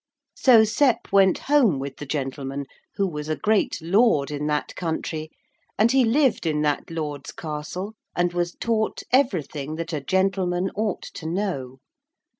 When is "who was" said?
2.95-3.29